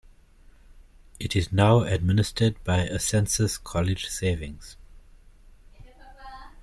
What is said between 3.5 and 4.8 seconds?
College Savings.